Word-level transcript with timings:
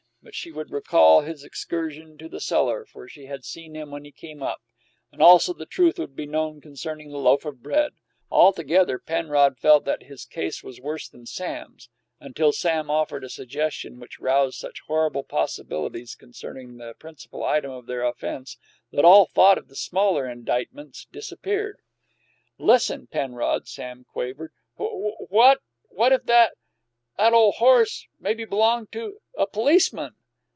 But 0.23 0.35
she 0.35 0.51
would 0.51 0.69
recall 0.69 1.21
his 1.21 1.43
excursion 1.43 2.15
to 2.19 2.29
the 2.29 2.39
cellar, 2.39 2.85
for 2.85 3.07
she 3.09 3.25
had 3.25 3.43
seen 3.43 3.73
him 3.75 3.89
when 3.89 4.05
he 4.05 4.11
came 4.11 4.43
up; 4.43 4.61
and 5.11 5.19
also 5.19 5.51
the 5.51 5.65
truth 5.65 5.97
would 5.97 6.15
be 6.15 6.27
known 6.27 6.61
concerning 6.61 7.09
the 7.09 7.17
loaf 7.17 7.43
of 7.43 7.63
bread. 7.63 7.93
Altogether, 8.29 8.99
Penrod 8.99 9.57
felt 9.57 9.83
that 9.85 10.03
his 10.03 10.23
case 10.25 10.63
was 10.63 10.79
worse 10.79 11.09
than 11.09 11.25
Sam's 11.25 11.89
until 12.19 12.51
Sam 12.51 12.91
offered 12.91 13.23
a 13.23 13.29
suggestion 13.29 13.99
which 13.99 14.19
roused 14.19 14.59
such 14.59 14.81
horrible 14.85 15.23
possibilitites 15.23 16.15
concerning 16.15 16.77
the 16.77 16.93
principal 16.99 17.43
item 17.43 17.71
of 17.71 17.87
their 17.87 18.03
offense 18.03 18.57
that 18.91 19.03
all 19.03 19.25
thought 19.25 19.57
of 19.57 19.69
the 19.69 19.75
smaller 19.75 20.29
indictments 20.29 21.07
disappeared. 21.11 21.79
"Listen, 22.59 23.07
Penrod," 23.07 23.67
Sam 23.67 24.03
quavered: 24.03 24.53
"What 24.77 25.61
what 25.89 26.11
if 26.11 26.25
that 26.27 26.51
what 26.51 26.51
if 26.51 26.53
that 27.17 27.33
ole 27.37 27.51
horse 27.51 28.07
maybe 28.19 28.45
b'longed 28.45 28.91
to 28.91 29.19
a 29.37 29.45
policeman!" 29.45 30.15